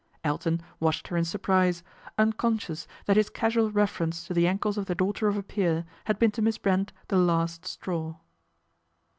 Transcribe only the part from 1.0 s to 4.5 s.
her in surprise, unconscious that his casual reference to the